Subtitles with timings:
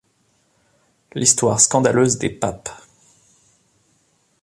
[1.13, 2.71] L'Histoire scandaleuse des Papes.